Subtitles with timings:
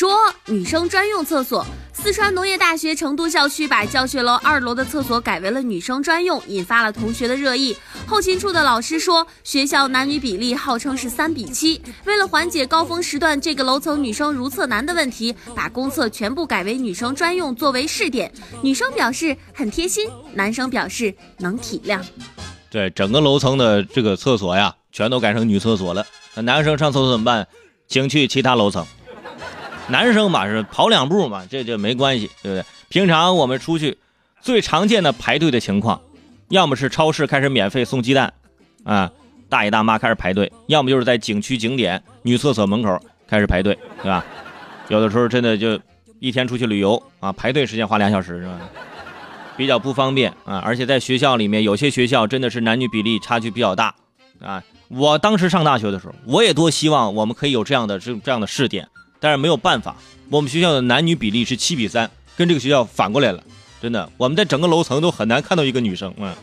[0.00, 7.76] 说女生专用厕所，四川农业大学成都校区把教学楼二楼的厕所改为了女生专用，引发了同学的热议。
[8.06, 18.32] 后勤处的老师说，学校男女比例号称是三比七，为了缓解高峰时段这个楼层女生如厕难的问题，把公厕全部改为女生专用作为试点。
[18.62, 22.00] 女生表示很贴心，男生表示能体谅。
[22.70, 26.06] 对，整个楼层的这个厕所呀，全都改成女厕所了。
[26.34, 27.46] 那男生上厕所怎么办？
[27.86, 28.86] 请去其他楼层。
[29.90, 32.64] 男生嘛是跑两步嘛，这这没关系，对不对？
[32.88, 33.98] 平常我们出去，
[34.40, 36.00] 最常见的排队的情况，
[36.48, 38.32] 要么是超市开始免费送鸡蛋，
[38.84, 39.10] 啊，
[39.48, 42.98] 大爷大妈开始排队；要么就是在景区景点女厕所门口
[43.28, 44.24] 开始排队，对吧？
[44.88, 45.78] 有的时候真的就
[46.18, 48.58] 一天出去旅游啊，排队时间花俩小时是吧？
[49.56, 53.94] 比较不方便啊，而且在学校里面，有些学校真的是男女比例差距比较大
[54.40, 54.62] 啊。
[54.88, 58.88] 我当时上大学的时候，我也多希望我们可以有这样的这这样的试点。
[59.20, 59.94] 但是没有办法，
[60.30, 63.42] 我们学校的男女比例是七比三，跟这个学校反过来了。
[63.82, 66.14] 真的，我们在整个楼层都很难看到一个女生。
[66.18, 66.34] 嗯。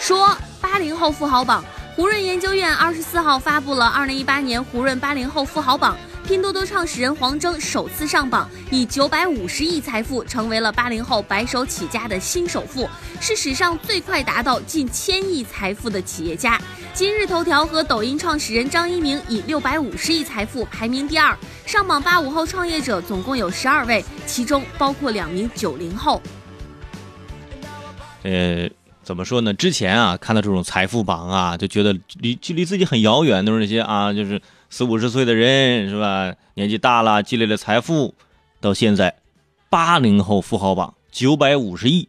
[0.00, 5.96] 说八零后富豪榜，胡润研究院二十四号发布了二零一八年胡润八零后富豪榜。
[6.30, 12.88] 拼多多创始人黄峥首次上榜，以九百五十亿财富成为了八零后白手起家的新首富，
[13.20, 16.56] 是史上最快达到近千亿财富的企业家。
[16.94, 21.36] 今日头条和抖音创始人张一鸣以六百五十亿财富排名第二。
[21.66, 26.22] 上榜八五后创业者总共有十二位，其中包括两名九零后。
[28.22, 28.70] 呃，
[29.02, 29.52] 怎么说呢？
[29.52, 34.40] 之前啊，看到这种财富榜啊，就觉得离距离自己很遥远，都是那些啊，就是。
[34.72, 36.32] 四五十岁的人是吧？
[36.54, 38.14] 年纪大了，积累了财富，
[38.60, 39.16] 到现在，
[39.68, 42.08] 八零后富豪榜九百五十亿，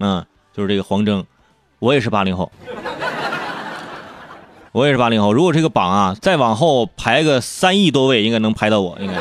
[0.00, 1.24] 嗯，就是这个黄峥，
[1.78, 2.50] 我也是八零后，
[4.72, 5.32] 我也是八零后。
[5.32, 9.14] 如果这个榜啊再往后排个三亿多位，应该能排到我，应该。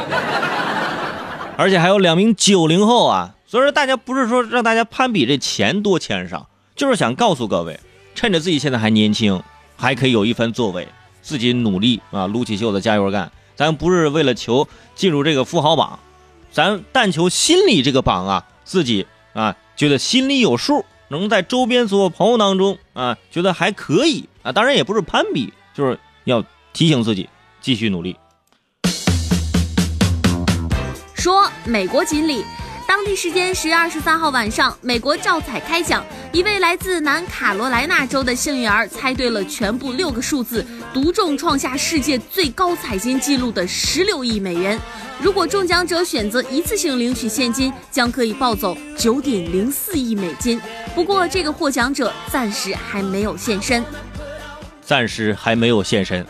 [1.56, 7.80] 而且还有两名九零后啊，所以说大家不是说让大家攀比这钱多钱少，就是想告诉各位，
[8.16, 9.44] 趁着自己现在还年轻，
[9.78, 10.88] 还可以有一番作为。
[11.22, 13.32] 自己努力啊，撸起袖子加油干！
[13.56, 16.00] 咱不是为了求进入这个富豪榜，
[16.52, 24.52] 咱但求心里这个榜啊，自己啊觉得心里有数，能在周边所有朋友当中啊觉得还可以啊。
[24.52, 26.44] 当然也不是攀比，就是要
[26.74, 27.30] 提醒自己
[27.62, 28.16] 继续努力。
[31.14, 32.44] 说美国锦鲤。
[32.94, 36.04] 当地时间十月二十三号晚上，美国照彩开奖，
[36.34, 44.78] 一位来自南卡罗来纳州的幸运儿猜对了全部六个数字，独中创下世界最高彩金纪录的十六亿美元。
[45.22, 50.60] 如果中奖者选择一次性领取现金，将可以抱走九点零四亿美金。
[50.94, 53.82] 不过，这个获奖者暂时还没有现身，
[54.82, 56.28] 暂时还没有现身。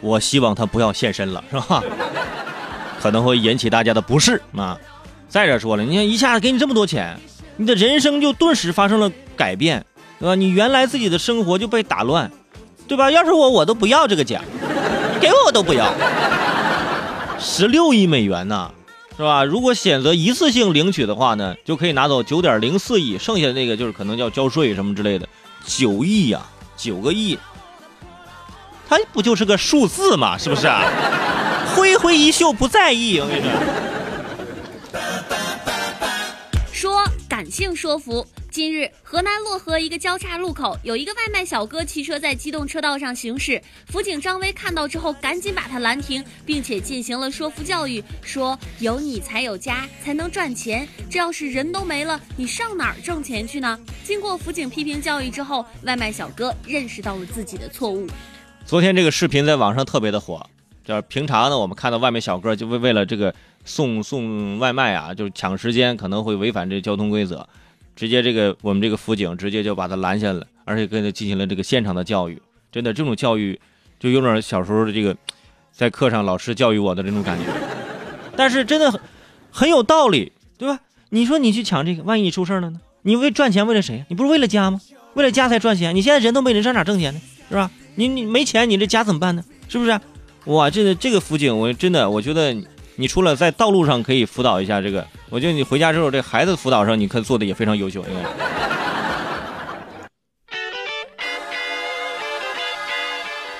[0.00, 1.84] 我希望他不要现身了，是吧？
[3.02, 4.78] 可能会引起大家的不适啊。
[5.28, 7.18] 再者说了，你看一下子给你这么多钱，
[7.56, 9.84] 你的人生就顿时发生了改变，
[10.20, 10.34] 对吧？
[10.34, 12.30] 你原来自己的生活就被打乱，
[12.86, 13.10] 对吧？
[13.10, 14.44] 要是我，我都不要这个奖，
[15.20, 15.92] 给我我都不要。
[17.40, 18.70] 十六亿美元呢，
[19.16, 19.44] 是吧？
[19.44, 25.28] 如果选择一次性领取的话呢，就可以拿走九点零四亿，剩下的那个就是可能要交税什么之类的，
[25.66, 26.40] 九亿呀，
[26.76, 27.36] 九个亿，
[28.88, 30.84] 它不就是个数字嘛，是不是啊？
[31.74, 33.50] 挥挥衣袖不在意，我跟你说。
[36.84, 38.26] 说感性说服。
[38.50, 50.86] 近日，河南漯河一个交叉路口，有一个外卖小哥骑车在机动车道上行驶，辅警张威看到之后，赶紧把他拦停，并且进行了说服教育，说有你才有家，才能赚钱。
[51.08, 53.80] 这要是人都没了，你上哪儿挣钱去呢？
[54.04, 58.06] 经过辅警批评教育之后，外卖小哥认识到了自己的错误。
[58.66, 60.46] 昨天这个视频在网上特别的火，
[60.84, 63.34] 就是平常呢，我们看到外卖小哥就为为了这个。
[63.66, 67.48] 送送外卖啊，就是抢时间，可能会违反这交通规则，
[67.96, 72.38] 直接这个我们这个辅警直接就把他拦下了，而且跟他进行了这个现场的教育。
[72.70, 73.58] 真的，这种教育
[73.98, 75.16] 就有点小时候的这个
[75.72, 77.46] 在课上老师教育我的这种感觉。
[78.36, 79.00] 但是真的很
[79.50, 80.78] 很有道理，对吧？
[81.08, 82.78] 你说你去抢这个，万一你出事了呢？
[83.00, 84.04] 你为赚钱为了谁？
[84.10, 84.78] 你不是为了家吗？
[85.14, 85.96] 为了家才赚钱。
[85.96, 87.20] 你现在人都没人，上哪挣钱呢？
[87.48, 87.70] 是吧？
[87.94, 89.42] 你你没钱，你这家怎么办呢？
[89.70, 89.98] 是不是？
[90.46, 92.56] 哇，这个这个辅警，我真的我觉得。
[92.96, 98.04] 你除了在道路上可以辅导一下这个，我觉得你回家之后，这孩子辅导上，你可做的也非常优秀。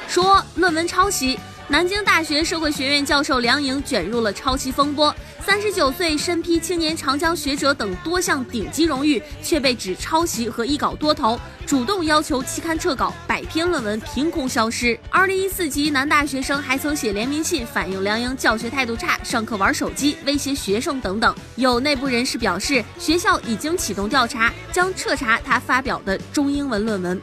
[0.07, 1.37] 说论文抄袭，
[1.67, 5.13] 南京大学社会学院教授梁颖卷入了抄袭风波。
[5.47, 14.99] 三十九岁身披青年长江学者等多项顶级荣誉，却被指抄袭和一稿多投，主动要求期刊撤稿，百篇论文凭空消失。
[15.11, 21.35] 二零一四级男大学生还曾写联名信反映梁英教学态度差，上课玩手机，威胁学生等等。
[21.57, 27.21] 有内部人士表示，学校已经启动调查，将彻查他发表的中英文论文。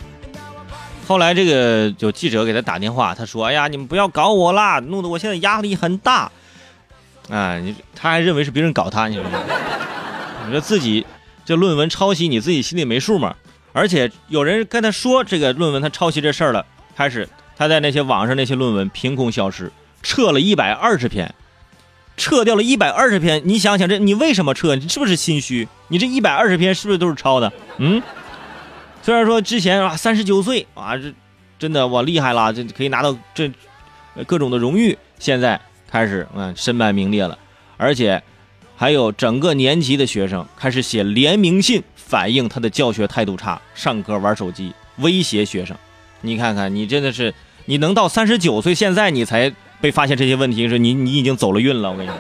[1.08, 6.32] 后来这个有记者给他打电话，他说：“哎呀，你们不要搞我啦，弄得我现在压力很大。”
[7.30, 9.24] 啊，你他还认为是别人搞他，你说
[10.46, 11.06] 你说自己
[11.46, 13.36] 这论文抄袭，你自己心里没数吗？
[13.74, 16.66] 而且有人跟他说这个论文他抄袭这事儿了，
[16.96, 19.72] 开始他在那些网上那些论文凭空消失，
[20.04, 21.34] 撤了一百二十篇，
[22.18, 23.42] 撤掉了一百二十篇。
[23.46, 24.76] 你想想这你为什么撤？
[24.76, 25.68] 你是不是心虚？
[25.88, 27.54] 你这一百二十篇是不是都是抄的？
[27.78, 28.04] 嗯，
[29.02, 31.14] 虽然说之前啊三十九岁啊这
[31.58, 33.50] 真的我厉害了，这可以拿到这
[34.28, 35.62] 各种的荣誉，现在。
[35.92, 37.38] 开始，嗯，身败名裂了，
[37.76, 38.24] 而且
[38.78, 45.76] 还有整个年级的学生开始写联名信，反映他的教学态度差，上课玩手机，威胁学生。
[46.22, 47.34] 你看看，你真的是，
[47.66, 51.92] 你能到三十九岁，现在你才被发现这些问题，是你你已经走了运了。
[51.92, 52.18] 我跟你说，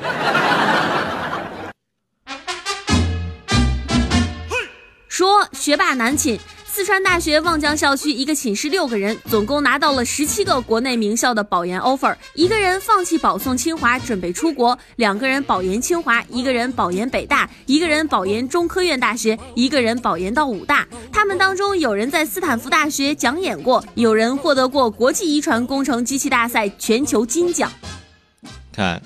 [5.08, 6.38] 说学霸难寝。
[6.74, 12.16] 四川大学望江校区一个寝室六个人，总共拿到了十七个国内名校的保研 offer。
[12.34, 20.88] 一个人放弃保送清华，准备出国；两个人保研清华，一个人保研北大，一个人保研中科院大学，一个人保研到武大。
[21.12, 27.70] 他们当中有人在斯坦福大学讲演过，有人获得过国际遗传工程机器大赛全球金奖。
[28.72, 29.02] 看，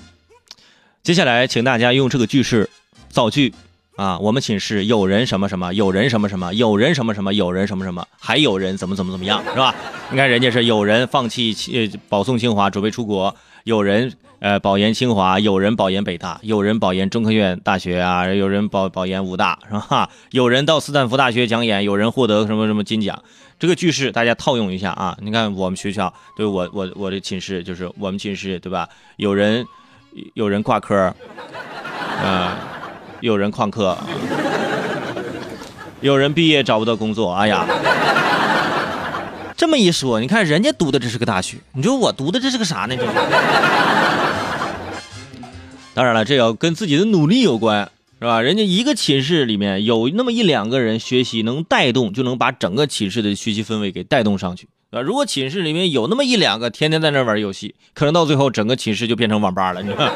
[1.02, 2.70] 接下来请大家用这个句式
[3.10, 3.52] 造句。
[3.96, 9.74] 啊，我们寝室有人什么什么，有人什么什么，有人什么什么，有人什么什么，还有人怎么怎么怎么样，是吧？
[10.10, 13.34] 你看人家是有人放弃呃保送清华准备出国，
[13.64, 20.10] 有人呃保研清华，有人保研北大，有人保研中科院大学啊，有人保保研武大，是吧？
[20.30, 23.22] 有人到斯坦福大学讲演，有人获得什么什么金奖。
[23.58, 28.86] 这个句式大家套用一下啊，你看我们学校对我我我的寝室就是我们寝室对吧？
[29.16, 29.66] 有人
[30.34, 31.14] 有人挂科，
[32.22, 32.75] 嗯。
[33.20, 33.96] 有人旷课，
[36.00, 37.32] 有人毕业找不到工作。
[37.32, 37.66] 哎呀，
[39.56, 42.94] 这么一说，你看人家读的这是个大学，你说我读的这是个啥呢？
[42.96, 43.06] 这
[45.94, 47.90] 当然了，这要跟自己的努力有关，
[48.20, 48.42] 是吧？
[48.42, 60.12] 人家一个寝室里面有那么一两个人学习能带动，就能把整个寝室的学习氛围给带动上去，啊，如果寝室里面有那么一两个天天在那玩游戏，可能到最后整个寝室就变成网吧了，你看。